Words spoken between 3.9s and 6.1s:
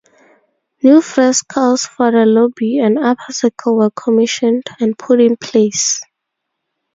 commissioned and put in place.